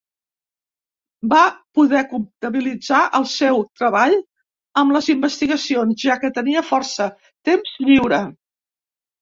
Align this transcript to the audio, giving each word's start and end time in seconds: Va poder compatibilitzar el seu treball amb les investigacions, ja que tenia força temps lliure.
Va 1.33 1.41
poder 1.79 2.01
compatibilitzar 2.13 3.03
el 3.19 3.27
seu 3.33 3.61
treball 3.81 4.15
amb 4.83 4.97
les 4.97 5.11
investigacions, 5.17 6.03
ja 6.09 6.19
que 6.25 6.35
tenia 6.41 6.67
força 6.73 7.11
temps 7.53 7.77
lliure. 7.87 8.25